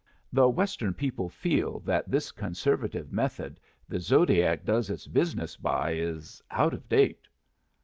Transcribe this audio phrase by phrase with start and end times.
[0.33, 6.41] The Western people feel that this conservative method the Zodiac does its business by is
[6.49, 7.27] out of date."